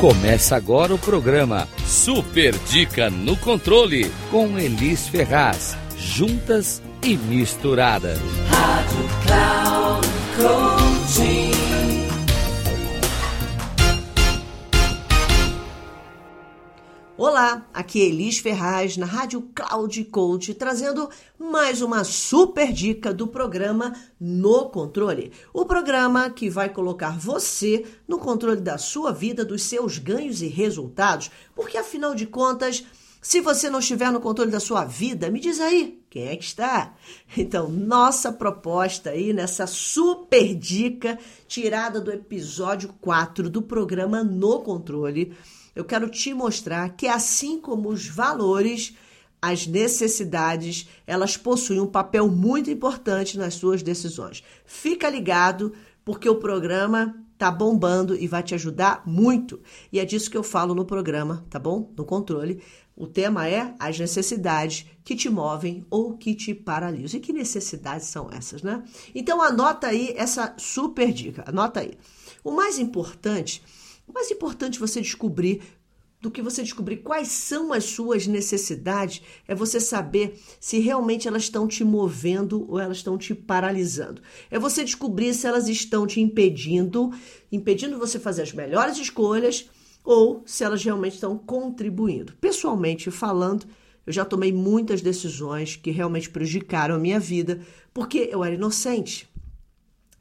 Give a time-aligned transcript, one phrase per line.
[0.00, 5.76] Começa agora o programa Super Dica no Controle com Elis Ferraz.
[5.94, 8.18] Juntas e misturadas.
[8.48, 10.08] Rádio Cloud
[10.38, 11.49] Coaching.
[17.22, 21.06] Olá, aqui é Elis Ferraz na Rádio Cloud Coach, trazendo
[21.38, 25.30] mais uma super dica do programa No Controle.
[25.52, 30.46] O programa que vai colocar você no controle da sua vida, dos seus ganhos e
[30.46, 32.86] resultados, porque afinal de contas,
[33.20, 36.44] se você não estiver no controle da sua vida, me diz aí, quem é que
[36.44, 36.94] está?
[37.36, 45.36] Então, nossa proposta aí nessa super dica tirada do episódio 4 do programa No Controle
[45.74, 48.94] eu quero te mostrar que assim como os valores,
[49.40, 54.42] as necessidades, elas possuem um papel muito importante nas suas decisões.
[54.64, 55.72] Fica ligado,
[56.04, 59.60] porque o programa tá bombando e vai te ajudar muito.
[59.90, 61.90] E é disso que eu falo no programa, tá bom?
[61.96, 62.62] No controle.
[62.94, 67.18] O tema é as necessidades que te movem ou que te paralisam.
[67.18, 68.84] E que necessidades são essas, né?
[69.14, 71.42] Então anota aí essa super dica.
[71.46, 71.92] Anota aí.
[72.44, 73.62] O mais importante
[74.12, 75.62] mais importante você descobrir
[76.20, 81.44] do que você descobrir quais são as suas necessidades é você saber se realmente elas
[81.44, 84.20] estão te movendo ou elas estão te paralisando.
[84.50, 87.10] É você descobrir se elas estão te impedindo,
[87.50, 89.70] impedindo você fazer as melhores escolhas
[90.04, 92.34] ou se elas realmente estão contribuindo.
[92.38, 93.66] Pessoalmente falando,
[94.06, 97.60] eu já tomei muitas decisões que realmente prejudicaram a minha vida
[97.94, 99.29] porque eu era inocente.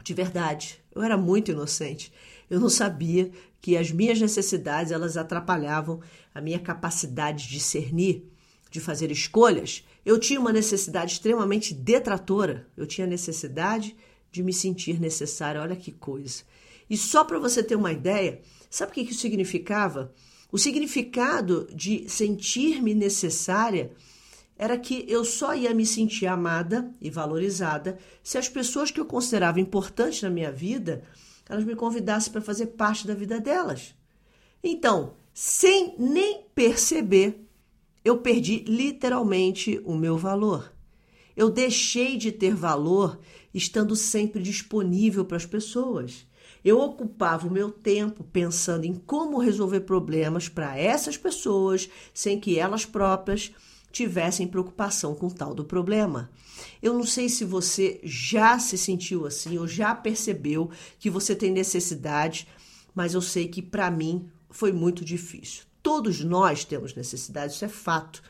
[0.04, 2.12] De verdade, eu era muito inocente.
[2.50, 6.02] Eu não sabia que as minhas necessidades elas atrapalhavam
[6.34, 8.26] a minha capacidade de discernir,
[8.72, 9.86] de fazer escolhas.
[10.06, 12.68] Eu tinha uma necessidade extremamente detratora.
[12.76, 13.96] Eu tinha necessidade
[14.32, 15.62] de me sentir necessária.
[15.62, 16.44] Olha que coisa.
[16.90, 20.14] E só para você ter uma ideia, sabe o que isso significava?
[20.52, 23.92] O significado de sentir-me necessária
[24.60, 29.06] era que eu só ia me sentir amada e valorizada se as pessoas que eu
[29.06, 31.02] considerava importantes na minha vida
[31.48, 33.96] elas me convidassem para fazer parte da vida delas.
[34.62, 37.48] Então, sem nem perceber,
[38.04, 40.72] eu perdi literalmente o meu valor.
[41.36, 43.18] Eu deixei de ter valor
[43.54, 46.28] estando sempre disponível para as pessoas.
[46.64, 52.60] Eu ocupava o meu tempo pensando em como resolver problemas para essas pessoas sem que
[52.60, 53.54] elas próprias
[53.92, 56.30] tivessem preocupação com tal do problema.
[56.82, 60.70] Eu não sei se você já se sentiu assim ou já percebeu
[61.00, 62.48] que você tem necessidade,
[62.94, 65.64] mas eu sei que para mim foi muito difícil.
[65.82, 68.22] Todos nós temos necessidade, isso é fato.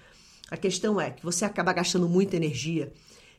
[0.49, 2.91] A questão é que você acaba gastando muita energia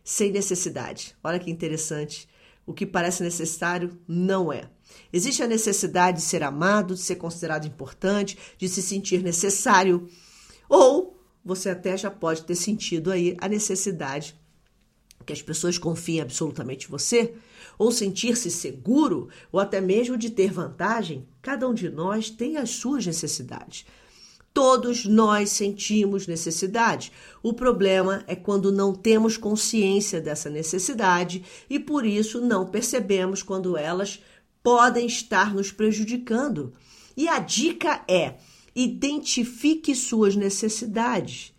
[0.04, 1.14] sem necessidade.
[1.22, 2.28] Olha que interessante.
[2.66, 4.70] O que parece necessário não é.
[5.12, 10.08] Existe a necessidade de ser amado, de ser considerado importante, de se sentir necessário,
[10.68, 14.38] ou você até já pode ter sentido aí a necessidade
[15.24, 17.34] que as pessoas confiem absolutamente em você,
[17.78, 22.70] ou sentir-se seguro, ou até mesmo de ter vantagem, cada um de nós tem as
[22.70, 23.86] suas necessidades.
[24.52, 27.12] Todos nós sentimos necessidade.
[27.42, 33.76] O problema é quando não temos consciência dessa necessidade e por isso não percebemos quando
[33.76, 34.20] elas
[34.62, 36.72] podem estar nos prejudicando.
[37.16, 38.34] E a dica é:
[38.74, 41.54] Identifique suas necessidades.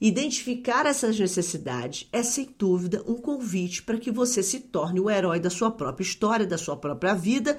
[0.00, 5.40] Identificar essas necessidades é, sem dúvida, um convite para que você se torne o herói
[5.40, 7.58] da sua própria história, da sua própria vida.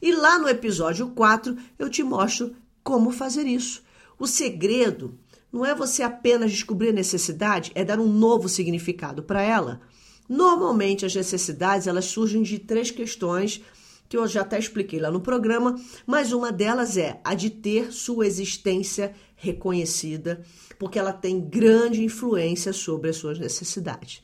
[0.00, 2.54] E lá no episódio 4 eu te mostro
[2.84, 3.82] como fazer isso.
[4.18, 5.18] O segredo
[5.50, 9.80] não é você apenas descobrir a necessidade, é dar um novo significado para ela.
[10.28, 13.62] Normalmente as necessidades elas surgem de três questões
[14.08, 15.74] que eu já até expliquei lá no programa,
[16.06, 20.44] mas uma delas é a de ter sua existência reconhecida,
[20.78, 24.22] porque ela tem grande influência sobre as suas necessidades.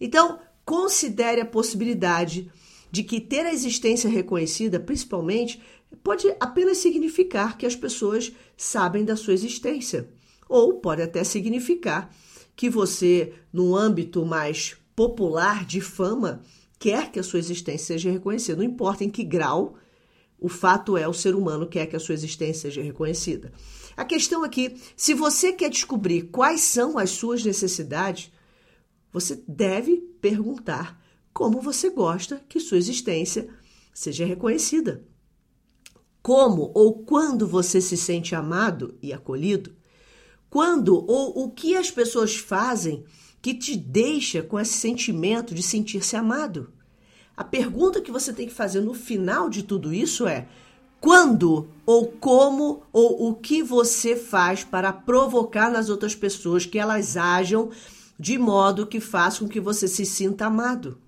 [0.00, 2.50] Então, considere a possibilidade
[2.90, 5.60] de que ter a existência reconhecida, principalmente,
[6.02, 10.08] pode apenas significar que as pessoas sabem da sua existência,
[10.48, 12.14] ou pode até significar
[12.54, 16.42] que você, no âmbito mais popular de fama,
[16.78, 18.56] quer que a sua existência seja reconhecida.
[18.56, 19.76] Não importa em que grau,
[20.38, 23.52] o fato é o ser humano quer que a sua existência seja reconhecida.
[23.96, 28.30] A questão aqui, se você quer descobrir quais são as suas necessidades,
[29.10, 31.02] você deve perguntar
[31.32, 33.48] como você gosta que sua existência
[33.94, 35.04] seja reconhecida.
[36.22, 39.74] Como ou quando você se sente amado e acolhido?
[40.50, 43.04] Quando ou o que as pessoas fazem
[43.46, 46.72] que te deixa com esse sentimento de sentir-se amado.
[47.36, 50.48] A pergunta que você tem que fazer no final de tudo isso é:
[51.00, 57.16] quando ou como ou o que você faz para provocar nas outras pessoas que elas
[57.16, 57.70] ajam
[58.18, 60.98] de modo que faça com que você se sinta amado.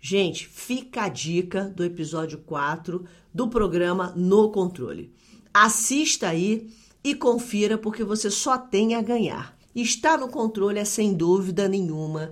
[0.00, 5.14] Gente, fica a dica do episódio 4 do programa No Controle.
[5.54, 6.68] Assista aí
[7.04, 9.61] e confira porque você só tem a ganhar.
[9.74, 12.30] Estar no controle é sem dúvida nenhuma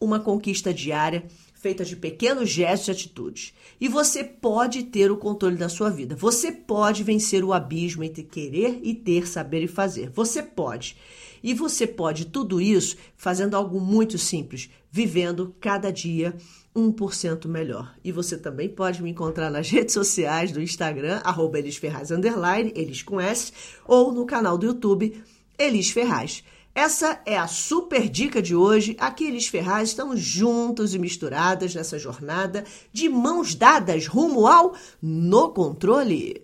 [0.00, 1.24] uma conquista diária
[1.62, 3.54] feita de pequenos gestos e atitudes.
[3.80, 6.16] E você pode ter o controle da sua vida.
[6.16, 10.10] Você pode vencer o abismo entre querer e ter, saber e fazer.
[10.10, 10.96] Você pode.
[11.40, 16.36] E você pode tudo isso fazendo algo muito simples, vivendo cada dia
[16.74, 17.94] 1% melhor.
[18.02, 22.72] E você também pode me encontrar nas redes sociais do Instagram, arroba Elis Ferraz, underline,
[23.04, 23.52] com S,
[23.86, 25.22] ou no canal do YouTube,
[25.58, 26.42] Elis Ferraz.
[26.74, 28.96] Essa é a super dica de hoje.
[28.98, 35.50] Aqui Elis Ferraz estamos juntos e misturadas nessa jornada de mãos dadas rumo ao no
[35.50, 36.42] controle.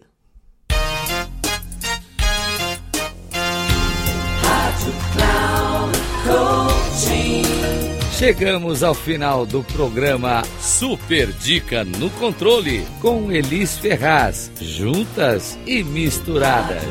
[8.18, 16.82] Chegamos ao final do programa Super Dica no Controle com Elis Ferraz, juntas e misturadas.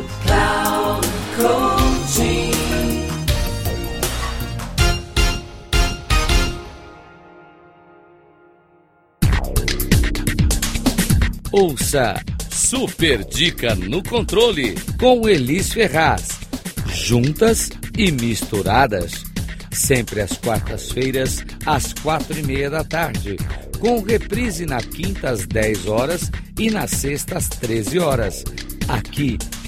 [11.52, 12.16] Ouça
[12.50, 16.40] Super Dica no Controle com Elis Ferraz.
[16.92, 19.24] Juntas e misturadas.
[19.72, 23.38] Sempre às quartas-feiras, às quatro e meia da tarde.
[23.80, 28.44] Com reprise na quinta às 10 horas e na sexta às 13 horas.
[28.88, 29.38] Aqui